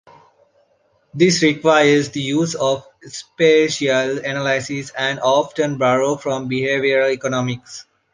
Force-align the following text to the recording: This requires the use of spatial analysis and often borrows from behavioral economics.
This 1.13 1.43
requires 1.43 2.09
the 2.09 2.21
use 2.21 2.55
of 2.55 2.87
spatial 3.03 4.17
analysis 4.17 4.89
and 4.97 5.19
often 5.19 5.77
borrows 5.77 6.23
from 6.23 6.49
behavioral 6.49 7.13
economics. 7.13 7.85